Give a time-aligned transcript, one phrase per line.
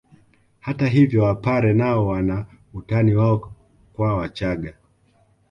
[0.59, 3.53] Hata hivyo wapare nao wana utani wao
[3.93, 4.73] kwa wachaga